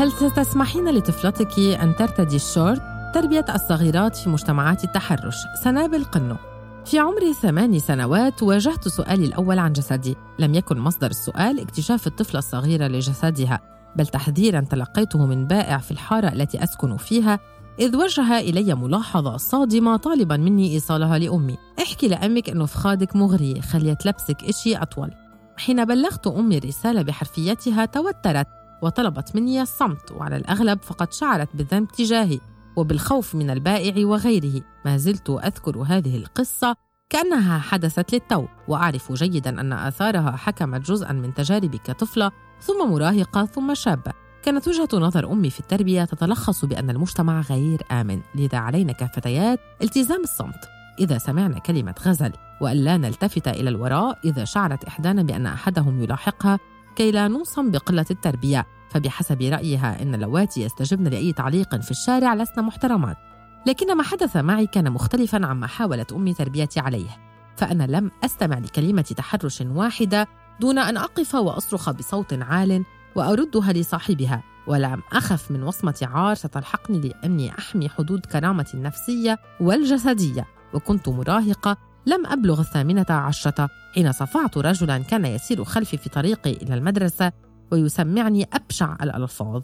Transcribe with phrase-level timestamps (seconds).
[0.00, 2.82] هل ستسمحين لطفلتك أن ترتدي الشورت؟
[3.14, 5.34] تربية الصغيرات في مجتمعات التحرش.
[5.64, 6.36] سنابل قنو.
[6.84, 10.16] في عمر ثمان سنوات واجهت سؤالي الأول عن جسدي.
[10.38, 13.60] لم يكن مصدر السؤال اكتشاف الطفلة الصغيرة لجسدها
[13.96, 17.38] بل تحذيرا تلقيته من بائع في الحارة التي أسكن فيها
[17.80, 21.56] إذ وجه إلي ملاحظة صادمة طالبا مني إيصالها لأمي.
[21.82, 25.10] احكي لأمك أنه فخادك مغري خلية لبسك إشي أطول.
[25.56, 28.59] حين بلغت أمي الرسالة بحرفيتها توترت.
[28.82, 32.40] وطلبت مني الصمت وعلى الأغلب فقد شعرت بالذنب تجاهي
[32.76, 34.62] وبالخوف من البائع وغيره.
[34.84, 36.76] ما زلت أذكر هذه القصة
[37.10, 42.30] كأنها حدثت للتو وأعرف جيدا أن آثارها حكمت جزءا من تجاربي كطفلة
[42.60, 44.12] ثم مراهقة ثم شابة.
[44.42, 48.20] كانت وجهة نظر أمي في التربية تتلخص بأن المجتمع غير آمن.
[48.34, 50.68] لذا علينا كفتيات التزام الصمت.
[51.00, 56.58] إذا سمعنا كلمة غزل وألا نلتفت إلى الوراء إذا شعرت إحدانا بأن أحدهم يلاحقها
[56.96, 62.62] كي لا نوصم بقلة التربية فبحسب رأيها إن اللواتي يستجبن لأي تعليق في الشارع لسن
[62.62, 63.16] محترمات.
[63.66, 67.08] لكن ما حدث معي كان مختلفا عما حاولت أمي تربيتي عليه.
[67.56, 70.28] فأنا لم أستمع لكلمة تحرش واحدة
[70.60, 72.84] دون أن أقف وأصرخ بصوت عال
[73.16, 81.08] وأردها لصاحبها ولم أخف من وصمة عار ستلحقني لأني أحمي حدود كرامتي النفسية والجسدية وكنت
[81.08, 83.68] مراهقة لم أبلغ الثامنة عشرة.
[83.94, 87.32] حين صفعت رجلا كان يسير خلفي في طريقي إلى المدرسة
[87.72, 89.62] ويسمعني أبشع الألفاظ.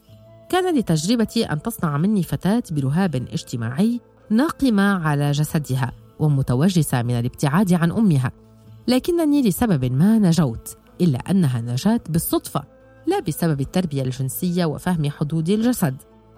[0.48, 7.92] كان لتجربتي أن تصنع مني فتاة برهاب اجتماعي ناقمة على جسدها ومتوجسة من الابتعاد عن
[7.92, 8.32] أمها.
[8.88, 12.64] لكنني لسبب ما نجوت إلا أنها نجاة بالصدفة
[13.06, 15.96] لا بسبب التربية الجنسية وفهم حدود الجسد.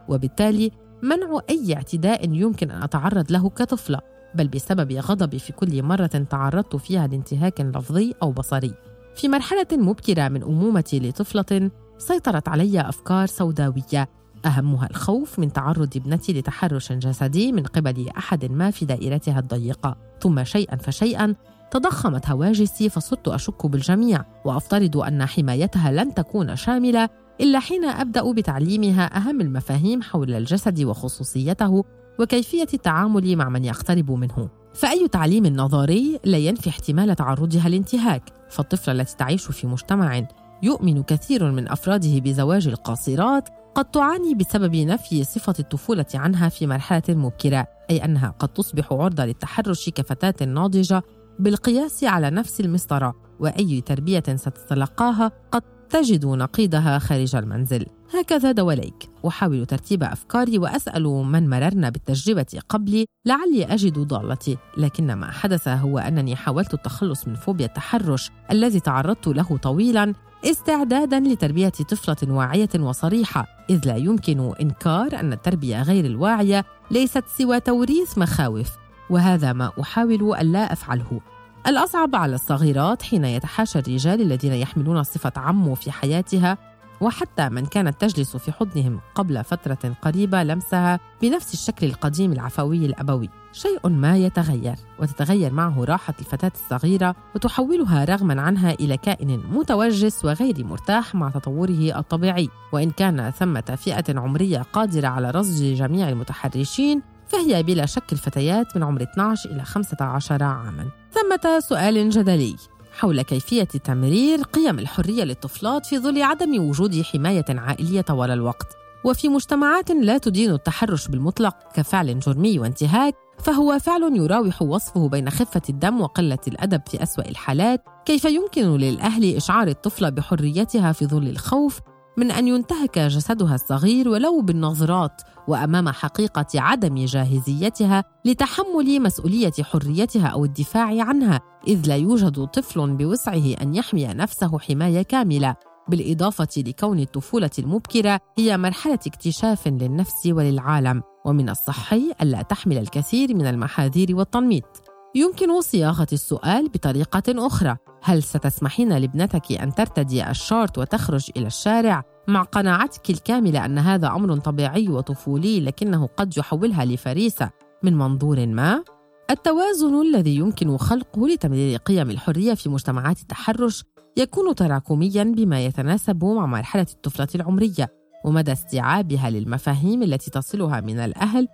[0.08, 0.70] وبالتالي
[1.02, 4.00] منع أي اعتداء يمكن أن أتعرض له كطفلة.
[4.34, 8.74] بل بسبب غضبي في كل مرة تعرضت فيها لانتهاك لفظي أو بصري.
[9.14, 14.08] في مرحلة مبكرة من أمومتي لطفلة سيطرت علي أفكار سوداوية.
[14.46, 19.96] أهمها الخوف من تعرض ابنتي لتحرش جسدي من قبل أحد ما في دائرتها الضيقة.
[20.20, 21.34] ثم شيئا فشيئا
[21.70, 24.24] تضخمت هواجسي فصرت أشك بالجميع.
[24.44, 27.08] وأفترض أن حمايتها لن تكون شاملة
[27.40, 31.84] إلا حين أبدأ بتعليمها أهم المفاهيم حول الجسد وخصوصيته.
[32.18, 34.48] وكيفية التعامل مع من يقترب منه.
[34.74, 38.22] فأي تعليم نظري لا ينفي احتمال تعرضها لانتهاك.
[38.50, 40.26] فالطفلة التي تعيش في مجتمع
[40.62, 47.02] يؤمن كثير من أفراده بزواج القاصرات قد تعاني بسبب نفي صفة الطفولة عنها في مرحلة
[47.08, 51.02] مبكرة أي أنها قد تصبح عرضة للتحرش كفتاة ناضجة
[51.38, 57.86] بالقياس على نفس المسطرة وأي تربية ستتلقاها قد تجد نقيضها خارج المنزل.
[58.14, 59.10] هكذا دواليك.
[59.26, 64.58] أحاول ترتيب أفكاري وأسأل من مررنا بالتجربة قبلي لعلي أجد ضالتي.
[64.76, 70.14] لكن ما حدث هو أنني حاولت التخلص من فوبيا التحرش الذي تعرضت له طويلا
[70.44, 73.46] استعدادا لتربية طفلة واعية وصريحة.
[73.70, 78.70] إذ لا يمكن إنكار أن التربية غير الواعية ليست سوى توريث مخاوف
[79.10, 81.20] وهذا ما أحاول ألا أفعله.
[81.66, 86.58] الأصعب على الصغيرات حين يتحاشى الرجال الذين يحملون صفة عمو في حياتها
[87.00, 93.30] وحتى من كانت تجلس في حضنهم قبل فترة قريبة لمسها بنفس الشكل القديم العفوي الأبوي.
[93.52, 100.64] شيء ما يتغير وتتغير معه راحة الفتاة الصغيرة وتحولها رغما عنها إلى كائن متوجس وغير
[100.64, 102.48] مرتاح مع تطوره الطبيعي.
[102.72, 108.82] وإن كان ثمة فئة عمرية قادرة على رصد جميع المتحرشين فهي بلا شك الفتيات من
[108.82, 110.88] عمر 12 إلى 15 عاماً.
[111.12, 112.56] ثمة سؤال جدلي.
[112.98, 118.66] حول كيفية تمرير قيم الحرية للطفلات في ظل عدم وجود حماية عائلية طوال الوقت.
[119.04, 125.62] وفي مجتمعات لا تدين التحرش بالمطلق كفعل جرمي وانتهاك فهو فعل يراوح وصفه بين خفة
[125.68, 127.84] الدم وقلة الأدب في أسوأ الحالات.
[128.04, 131.80] كيف يمكن للأهل إشعار الطفلة بحريتها في ظل الخوف؟
[132.18, 140.44] من أن ينتهك جسدها الصغير ولو بالنظرات وأمام حقيقة عدم جاهزيتها لتحمل مسؤولية حريتها أو
[140.44, 145.56] الدفاع عنها إذ لا يوجد طفل بوسعه أن يحمي نفسه حماية كاملة.
[145.88, 153.46] بالإضافة لكون الطفولة المبكرة هي مرحلة اكتشاف للنفس وللعالم ومن الصحي ألا تحمل الكثير من
[153.46, 154.87] المحاذير والتنميط.
[155.14, 162.42] يمكن صياغة السؤال بطريقة أخرى هل ستسمحين لابنتك أن ترتدي الشورت وتخرج إلى الشارع مع
[162.42, 167.50] قناعتك الكاملة أن هذا أمر طبيعي وطفولي لكنه قد يحولها لفريسة
[167.82, 168.84] من منظور ما؟
[169.30, 173.84] التوازن الذي يمكن خلقه لتمرير قيم الحرية في مجتمعات التحرش
[174.16, 177.88] يكون تراكميا بما يتناسب مع مرحلة الطفلة العمرية
[178.24, 181.48] ومدى استيعابها للمفاهيم التي تصلها من الأهل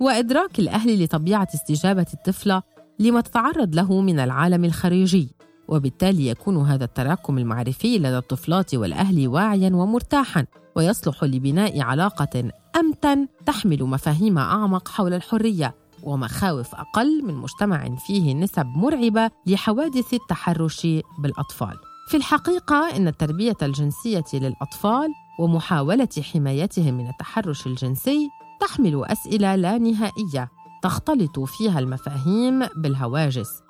[0.00, 2.62] وإدراك الأهل لطبيعة استجابة الطفلة
[3.00, 5.28] لما تتعرض له من العالم الخارجي
[5.68, 13.84] وبالتالي يكون هذا التراكم المعرفي لدى الطفلات والأهل واعيا ومرتاحا ويصلح لبناء علاقة أمتن تحمل
[13.84, 20.86] مفاهيم أعمق حول الحرية ومخاوف أقل من مجتمع فيه نسب مرعبة لحوادث التحرش
[21.18, 21.76] بالأطفال.
[22.08, 25.08] في الحقيقة إن التربية الجنسية للأطفال
[25.40, 28.28] ومحاولة حمايتهم من التحرش الجنسي
[28.60, 30.50] تحمل أسئلة لا نهائية
[30.82, 33.62] تختلط فيها المفاهيم بالهواجس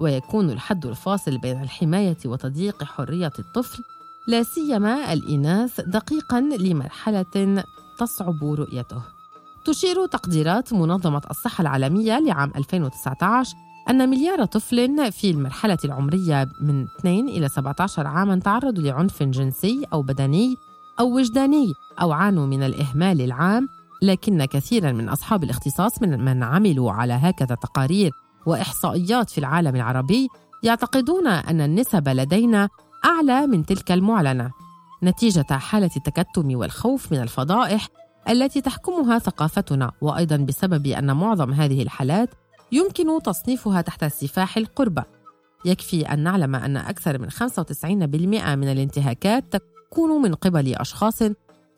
[0.00, 3.82] ويكون الحد الفاصل بين الحماية وتضييق حرية الطفل
[4.28, 7.64] لا سيما الإناث دقيقا لمرحلة
[7.98, 9.02] تصعب رؤيته.
[9.64, 13.54] تشير تقديرات منظمة الصحة العالمية لعام 2019
[13.90, 20.02] أن مليار طفل في المرحلة العمرية من 2 إلى 17 عاماً تعرضوا لعنف جنسي أو
[20.02, 20.56] بدني
[21.00, 23.68] أو وجداني أو عانوا من الإهمال العام
[24.04, 28.10] لكن كثيرا من أصحاب الاختصاص من من عملوا على هكذا تقارير
[28.46, 30.28] وإحصائيات في العالم العربي
[30.62, 32.68] يعتقدون أن النسب لدينا
[33.04, 34.50] أعلى من تلك المعلنة.
[35.02, 37.88] نتيجة حالة التكتم والخوف من الفضائح
[38.28, 42.30] التي تحكمها ثقافتنا وأيضا بسبب أن معظم هذه الحالات
[42.72, 45.04] يمكن تصنيفها تحت سفاح القربة
[45.64, 47.34] يكفي أن نعلم أن أكثر من 95%
[48.54, 51.22] من الانتهاكات تكون من قبل أشخاص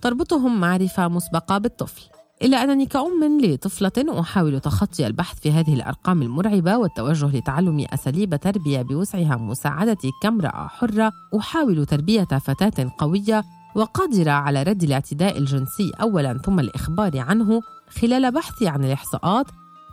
[0.00, 2.15] تربطهم معرفة مسبقة بالطفل.
[2.42, 8.82] إلا أنني كأم لطفلة أحاول تخطي البحث في هذه الأرقام المرعبة والتوجه لتعلم أساليب تربية
[8.82, 11.12] بوسعها مساعدتي كامرأة حرة.
[11.38, 13.44] أحاول تربية فتاة قوية
[13.76, 17.60] وقادرة على رد الاعتداء الجنسي أولا ثم الإخبار عنه.
[18.00, 19.46] خلال بحثي عن الإحصاءات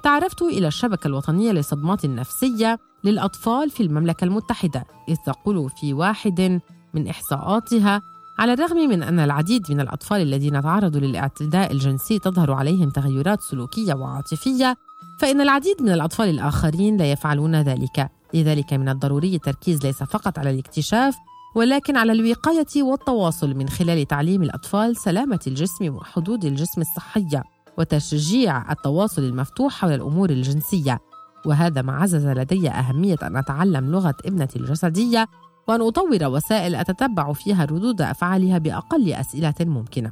[0.04, 6.62] تعرفت إلى الشبكة الوطنية للصدمات النفسية للأطفال في المملكة المتحدة إذ تقول في واحد
[6.94, 8.02] من إحصاءاتها
[8.40, 13.94] على الرغم من أن العديد من الأطفال الذين تعرضوا للاعتداء الجنسي تظهر عليهم تغيرات سلوكية
[13.94, 14.76] وعاطفية
[15.20, 18.10] فإن العديد من الأطفال الآخرين لا يفعلون ذلك.
[18.34, 21.16] لذلك من الضروري التركيز ليس فقط على الاكتشاف
[21.56, 27.44] ولكن على الوقاية والتواصل من خلال تعليم الأطفال سلامة الجسم وحدود الجسم الصحية
[27.78, 31.00] وتشجيع التواصل المفتوح حول الأمور الجنسية.
[31.46, 35.28] وهذا ما عزز لدي أهمية أن أتعلم لغة ابنتي الجسدية
[35.68, 40.12] وأن أطور وسائل أتتبع فيها ردود أفعالها بأقل أسئلة ممكنة.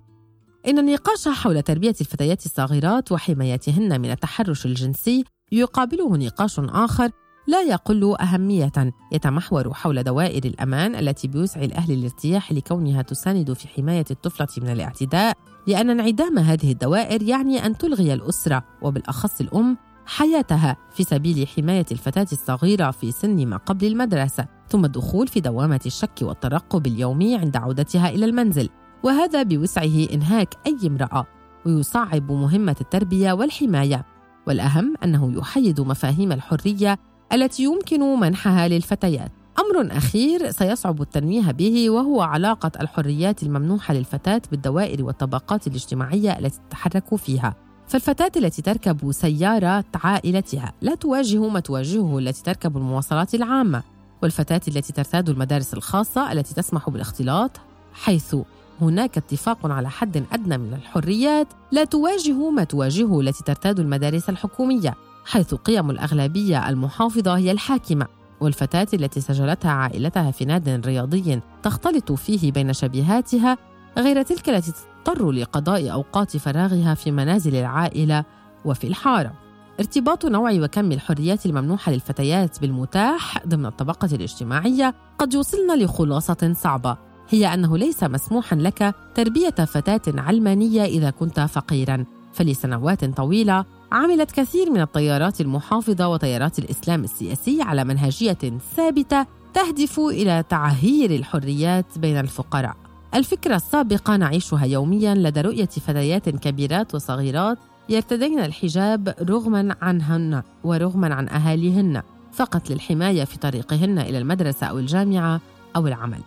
[0.68, 7.12] إن النقاش حول تربية الفتيات الصغيرات وحمايتهن من التحرش الجنسي يقابله نقاش آخر
[7.48, 8.72] لا يقل أهمية
[9.12, 15.38] يتمحور حول دوائر الأمان التي بوسع الأهل الارتياح لكونها تساند في حماية الطفلة من الاعتداء
[15.68, 22.28] لأن انعدام هذه الدوائر يعني أن تلغي الأسرة وبالأخص الأم حياتها في سبيل حماية الفتاة
[22.32, 28.10] الصغيرة في سن ما قبل المدرسة ثم الدخول في دوامة الشك والترقب اليومي عند عودتها
[28.10, 28.70] إلى المنزل
[29.04, 31.26] وهذا بوسعه إنهاك أي امرأة
[31.66, 34.06] ويصعب مهمة التربية والحماية.
[34.48, 37.00] والأهم أنه يحيد مفاهيم الحرية
[37.34, 39.32] التي يمكن منحها للفتيات.
[39.60, 47.16] أمر أخير سيصعب التنويه به وهو علاقة الحريات الممنوحة للفتاة بالدوائر والطبقات الاجتماعية التي تتحرك
[47.16, 47.56] فيها.
[47.88, 53.84] فالفتاة التي تركب سيارة عائلتها لا تواجه ما تواجهه التي تركب المواصلات العامة.
[54.24, 57.52] والفتاة التي ترتاد المدارس الخاصة التي تسمح بالاختلاط
[57.94, 58.36] حيث
[58.82, 64.96] هناك اتفاق على حد أدنى من الحريات لا تواجه ما تواجهه التي ترتاد المدارس الحكومية
[65.26, 68.08] حيث قيم الأغلبية المحافظة هي الحاكمة.
[68.42, 73.58] والفتاة التي سجلتها عائلتها في ناد رياضي تختلط فيه بين شبيهاتها
[73.98, 78.24] غير تلك التي تضطر لقضاء أوقات فراغها في منازل العائلة
[78.66, 79.34] وفي الحارة.
[79.80, 86.98] ارتباط نوع وكم الحريات الممنوحة للفتيات بالمتاح ضمن الطبقة الاجتماعية قد يوصلنا لخلاصة صعبة.
[87.30, 92.06] هي أنه ليس مسموحا لك تربية فتاة علمانية إذا كنت فقيرا.
[92.34, 100.44] فلسنوات طويلة عملت كثير من التيارات المحافظة وتيارات الإسلام السياسي على منهجية ثابتة تهدف إلى
[100.50, 102.76] تعهير الحريات بين الفقراء.
[103.16, 107.58] الفكرة السابقة نعيشها يوميا لدى رؤية فتيات كبيرات وصغيرات
[107.90, 112.02] يرتدين الحجاب رغما عنهن ورغما عن أهاليهن
[112.34, 115.42] فقط للحماية في طريقهن إلى المدرسة أو الجامعة
[115.76, 116.20] أو العمل.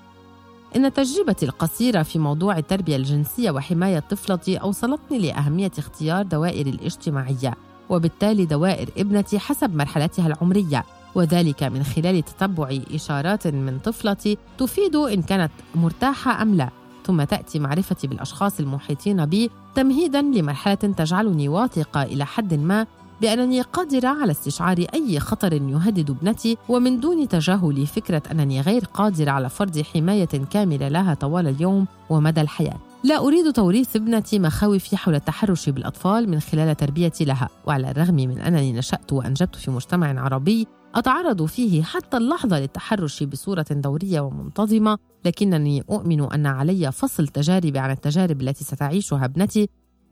[0.76, 7.54] إن تجربتي القصيرة في موضوع التربية الجنسية وحماية طفلتي اوصلتني لأهمية اختيار دوائر الاجتماعية
[7.90, 10.84] وبالتالي دوائر ابنتي حسب مرحلتها العمرية
[11.14, 16.68] وذلك من خلال تتبع إشارات من طفلتي تفيد إن كانت مرتاحة أم لا
[17.04, 22.86] ثم تأتي معرفتي بالأشخاص المحيطين بي تمهيدا لمرحلة تجعلني واثقة إلى حد ما
[23.20, 29.30] بأنني قادرة على استشعار أي خطر يهدد ابنتي ومن دون تجاهل فكرة أنني غير قادرة
[29.30, 32.76] على فرض حماية كاملة لها طوال اليوم ومدى الحياة.
[33.04, 38.38] لا أريد توريث ابنتي مخاوفي حول التحرش بالأطفال من خلال تربيتي لها، وعلى الرغم من
[38.38, 45.84] أنني نشأت وأنجبت في مجتمع عربي أتعرض فيه حتى اللحظة للتحرش بصورة دورية ومنتظمة لكنني
[45.90, 49.68] أؤمن أن علي فصل تجاربي عن التجارب التي ستعيشها ابنتي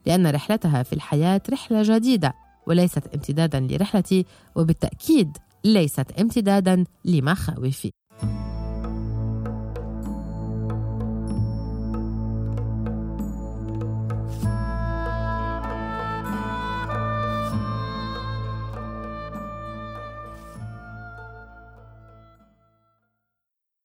[0.07, 2.35] لأن رحلتها في الحياة رحلة جديدة
[2.67, 7.91] وليست امتدادا لرحلتي وبالتأكيد ليست امتدادا لمخاوفي.